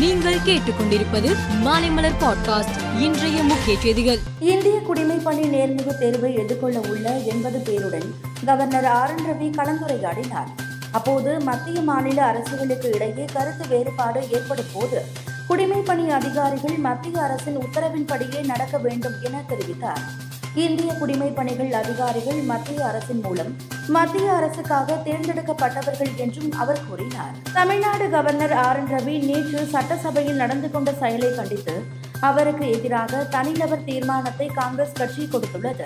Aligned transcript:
நீங்கள் 0.00 0.38
கேட்டுக்கொண்டிருப்பது 0.38 1.36
மாலைமலர் 1.64 2.12
பாட்காஸ்ட் 2.20 2.98
இன்றைய 2.98 3.42
முக்கிய 3.42 3.78
செய்திகள். 3.78 4.18
இந்திய 4.40 4.80
குடிமை 4.80 5.16
பணி 5.16 5.42
நேர்முக 5.42 5.98
தேர்வை 5.98 6.34
எதிர்கொள்ள 6.34 6.80
உள்ள 6.80 7.16
எண்பது 7.18 7.58
பேருடன் 7.58 8.14
கவர்னர் 8.44 8.84
ஆர் 8.84 9.10
என் 9.16 9.24
ரவி 9.24 9.58
கலந்துரையாடினார். 9.58 10.46
அப்போது 10.92 11.40
மத்திய 11.40 11.80
மாநில 11.80 12.24
அரசுகளுக்கு 12.24 12.90
இடையே 12.94 13.24
கருத்து 13.24 13.68
வேறுபாடு 13.68 14.30
ஏற்படும் 14.30 14.72
போது 14.72 15.04
குடிமை 15.46 15.80
பணி 15.80 16.10
அதிகாரிகள் 16.10 16.76
மத்திய 16.76 17.22
அரசின் 17.22 17.58
உத்தரவின்படியே 17.58 18.44
நடக்க 18.44 18.78
வேண்டும் 18.78 19.14
என 19.22 19.42
தெரிவித்தார். 19.48 20.19
இந்திய 20.54 20.92
குடிமை 20.92 21.28
பணிகள் 21.28 21.72
அதிகாரிகள் 21.72 22.34
மத்திய 22.34 22.86
அரசின் 22.86 23.20
மூலம் 23.20 23.56
மத்திய 23.88 24.32
அரசுக்காக 24.32 24.92
தேர்ந்தெடுக்கப்பட்டவர்கள் 25.04 26.14
என்றும் 26.16 26.52
அவர் 26.52 26.86
கூறினார். 26.88 27.34
Tamil Nadu 27.52 28.10
governor 28.10 28.52
R. 28.52 28.88
N. 28.88 28.98
Ravi 28.98 29.24
நேற்று 29.24 29.66
சட்டசபையில் 29.66 30.34
நடந்து 30.34 30.70
கொண்ட 30.70 30.92
செயலை 30.92 31.34
கண்டித்து 31.34 31.82
அவருக்கு 32.20 32.70
எதிராக 32.70 33.24
தனிநபர் 33.24 33.84
தீர்மானத்தை 33.84 34.46
காங்கிரஸ் 34.46 34.92
கட்சி 34.92 35.28
கொடுத்துள்ளது. 35.32 35.84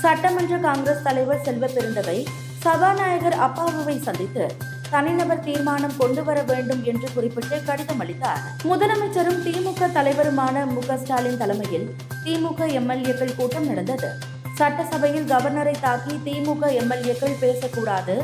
சட்டமன்ற 0.00 0.56
காங்கிரஸ் 0.56 1.02
தலைவர் 1.02 1.42
செல்வ 1.42 1.66
பெருந்தகை 1.66 2.28
சபாநாயகர் 2.58 3.32
அப்பாவுவை 3.32 3.98
சந்தித்து 3.98 4.54
தனிநபர் 4.92 5.42
தீர்மானம் 5.46 5.96
கொண்டு 5.98 6.22
வர 6.24 6.38
வேண்டும் 6.42 6.82
என்று 6.90 7.08
குறிப்பிட்டு 7.14 7.56
கடிதம் 7.68 8.00
அளித்தார். 8.02 8.40
முதலமைச்சரும் 8.70 9.40
திமுக 9.44 9.88
தலைவருமான 9.96 10.64
மு 10.74 10.82
ஸ்டாலின் 11.02 11.40
தலைமையில் 11.42 11.86
திமுக 12.24 12.66
எம்எல்ஏக்கள் 12.80 13.36
கூட்டம் 13.36 13.68
நடந்தது. 13.70 14.10
சட்டசபையில் 14.58 15.28
கவர்னரை 15.32 15.74
தாக்கி 15.80 16.14
திமுக 16.26 16.72
எம்எல்ஏக்கள் 16.80 17.38
பேசக்கூடாது 17.44 18.16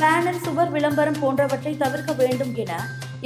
பேனர் 0.00 0.42
சுவர் 0.44 0.70
விளம்பரம் 0.70 1.20
போன்றவற்றை 1.22 1.76
தவிர்க்க 1.76 2.12
வேண்டும் 2.12 2.54
என 2.64 2.72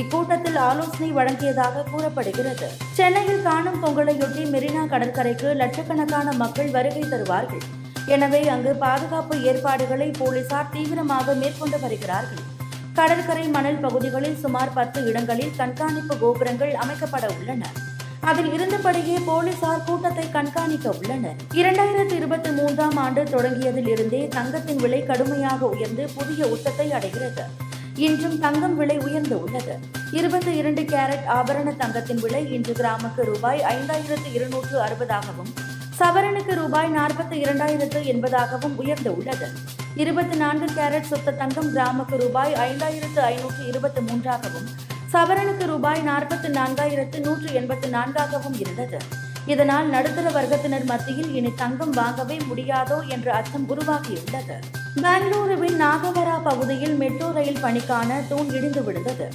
இக்கூட்டத்தில் 0.00 0.56
ஆலோசனை 0.68 1.10
வழங்கியதாக 1.18 1.84
கூறப்படுகிறது. 1.90 2.68
சென்னையில் 2.98 3.44
காணும் 3.48 3.82
பொங்கலையொட்டி 3.84 4.44
மெரினா 4.54 4.82
கடற்கரைக்கு 4.94 5.50
லட்சக்கணக்கான 5.62 6.32
மக்கள் 6.44 6.70
வருகை 6.70 7.04
தருவார்கள். 7.12 7.64
எனவே 8.06 8.40
அங்கு 8.54 8.74
பாதுகாப்பு 8.86 9.36
ஏற்பாடுகளை 9.50 10.10
போலீசார் 10.18 10.72
தீவிரமாக 10.72 11.34
மேற்கொண்டு 11.42 11.80
வருகிறார்கள். 11.80 12.42
கடற்கரை 12.94 13.48
மணல் 13.48 13.78
பகுதிகளில் 13.78 14.36
சுமார் 14.36 14.72
பத்து 14.72 15.04
இடங்களில் 15.04 15.56
கண்காணிப்பு 15.56 16.18
கோபுரங்கள் 16.18 16.76
அமைக்கப்பட 16.82 17.38
உள்ளன. 17.38 17.66
அதில் 18.20 18.50
இருந்தபடியே 18.52 19.16
போலீசார் 19.26 19.82
கூட்டத்தை 19.86 20.30
கண்காணிக்க 20.30 20.90
உள்ளனர். 20.90 21.34
இரண்டாயிரத்தி 21.54 22.14
இருபத்தி 22.14 22.50
மூன்றாம் 22.50 22.96
ஆண்டு 22.96 23.22
தொடங்கியதில் 23.22 23.88
இருந்தே 23.88 24.28
தங்கத்தின் 24.28 24.76
விலை 24.76 25.06
கடுமையாக 25.06 25.66
உயர்ந்து 25.66 26.08
புதிய 26.14 26.46
உச்சத்தை 26.46 26.92
அடைகிறது. 26.92 27.42
இன்றும் 27.96 28.38
தங்கம் 28.38 28.76
விலை 28.76 28.98
உயர்ந்து 28.98 29.42
உள்ளது. 29.42 29.78
இருபத்தி 30.10 30.56
இரண்டு 30.56 30.82
கேரட் 30.82 31.26
ஆபரண 31.28 31.76
தங்கத்தின் 31.76 32.20
விலை 32.20 32.52
இன்று 32.52 32.72
கிராமுக்கு 32.72 33.24
ரூபாய் 33.24 33.60
ஐந்தாயிரத்து 33.60 34.32
இருநூற்று 34.32 34.78
அறுபதாகவும் 34.80 35.52
சவரனுக்கு 35.98 36.54
ரூபாய் 36.54 36.92
நாற்பத்தி 36.96 37.36
இரண்டாயிரத்து 37.44 38.00
எண்பதாகவும் 38.14 38.76
உயர்ந்து 38.76 39.16
உள்ளது. 39.16 39.48
இருபத்தி 40.02 40.36
நான்கு 40.36 40.66
கேரட் 40.76 41.08
சுத்த 41.10 41.32
தங்கம் 41.40 41.68
கிராமுக்கு 41.74 42.16
ரூபாய் 42.22 42.54
ஐந்தாயிரத்து 42.68 43.20
ஐநூற்று 43.32 43.62
இருபத்தி 43.70 44.00
மூன்றாகவும் 44.00 44.66
சவரனுக்கு 45.12 45.64
ரூபாய் 45.72 46.00
நாற்பத்தி 46.08 46.48
நான்காயிரத்து 46.56 47.18
நூற்று 47.26 47.48
எண்பத்தி 47.60 47.88
நான்காகவும் 47.88 48.56
இருந்தது. 48.62 48.98
இதனால் 49.52 49.88
நடுத்தர 49.88 50.26
வர்க்கத்தினர் 50.36 50.86
மத்தியில் 50.90 51.30
இனி 51.38 51.52
தங்கம் 51.62 51.94
வாங்கவே 52.00 52.38
முடியாதோ 52.50 52.98
என்ற 53.16 53.28
அச்சம் 53.38 53.66
உருவாகியுள்ளது. 53.74 54.56
பெங்களூருவின் 55.04 55.78
நாகவரா 55.84 56.36
பகுதியில் 56.48 56.96
மெட்ரோ 57.02 57.28
ரயில் 57.38 57.62
பணிக்கான 57.64 58.20
தூண் 58.28 58.52
இடிந்து 58.58 58.82
விழுந்தது. 58.84 59.28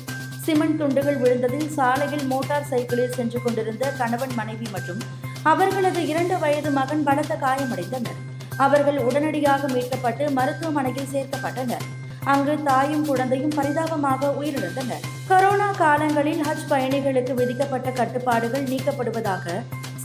சிமெண்ட் 0.46 0.80
துண்டுகள் 0.82 1.20
விழுந்ததில் 1.24 1.70
சாலையில் 1.78 2.26
மோட்டார் 2.34 2.70
சைக்கிளில் 2.72 3.16
சென்று 3.20 3.42
கொண்டிருந்த 3.42 3.94
கணவன் 4.02 4.36
மனைவி 4.36 4.68
மற்றும் 4.72 5.04
அவர்களது 5.44 6.02
இரண்டு 6.08 6.38
வயது 6.40 6.72
மகன் 6.80 7.06
பலத்த 7.10 7.36
காயமடைந்தனர். 7.46 8.20
அவர்கள் 8.66 9.00
உடனடியாக 9.08 9.68
மீட்கப்பட்டு 9.68 10.26
மருத்துவமனையில் 10.38 11.12
சேர்க்கப்பட்டனர். 11.14 11.86
அங்கு 12.32 12.56
தாயும் 12.64 13.06
குழந்தையும் 13.06 13.56
பரிதாபமாக 13.58 14.32
உயிரிழந்தனர். 14.40 15.06
கொரோனா 15.30 15.70
காலங்களில் 15.84 16.42
ஹஜ் 16.48 16.68
பயணிகளுக்கு 16.72 17.34
விதிக்கப்பட்ட 17.40 17.90
கட்டுப்பாடுகள் 18.00 18.68
நீக்கப்படுவதாக 18.72 19.46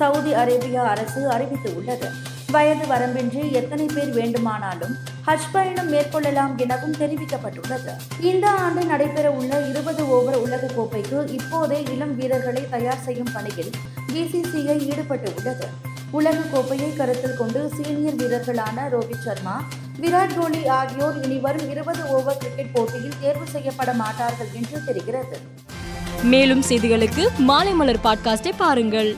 சவுதி 0.00 0.32
அரேபியா 0.42 0.82
அரசு 0.92 1.20
அறிவித்துள்ளது. 1.34 2.08
வயது 2.54 2.84
வரம்பின்றி 2.92 3.42
எத்தனை 3.60 3.86
பேர் 3.94 4.12
வேண்டுமானாலும் 4.18 4.94
ஹஜ் 5.26 5.48
பயணம் 5.52 5.90
மேற்கொள்ளலாம் 5.92 6.52
எனவும் 6.64 6.96
தெரிவிக்கப்பட்டுள்ளது. 7.00 7.92
இந்த 8.30 8.46
ஆண்டு 8.64 8.84
நடைபெற 8.84 9.26
உள்ள 9.38 9.52
இருபது 9.70 10.04
ஓவர் 10.16 10.38
உலக 10.46 10.70
கோப்பைக்கு 10.76 11.18
இப்போதே 11.38 11.78
இளம் 11.94 12.14
வீரர்களை 12.20 12.62
தயார் 12.76 13.04
செய்யும் 13.06 13.34
பணியில் 13.34 13.72
பிசிசிஐ 14.12 14.78
ஈடுபட்டு 14.90 15.32
உள்ளது 15.38 15.68
உலக 16.18 16.38
கோப்பையை 16.52 16.88
கருத்தில் 16.96 17.36
கொண்டு 17.38 17.60
சீனியர் 17.76 18.16
வீரர்களான 18.16 18.78
ரோஹித் 18.92 19.24
சர்மா 19.24 19.54
விராட் 20.00 20.34
கோலி 20.38 20.60
ஆகியோர் 20.76 21.16
இனி 21.24 21.38
வரும் 21.46 21.70
இருபது 21.70 22.02
ஓவர் 22.08 22.38
கிரிக்கெட் 22.38 22.72
போட்டியில் 22.72 23.16
தேர்வு 23.20 23.46
செய்யப்பட 23.46 23.92
மாட்டார்கள் 23.92 24.50
என்று 24.60 24.78
தெரிகிறது. 24.84 25.36
மேலும் 26.22 26.62
செய்திகளுக்கு 26.68 27.24
மாலை 27.38 27.72
மலர் 27.72 28.02
பாட்காஸ்டை 28.04 28.52
பாருங்கள். 28.56 29.10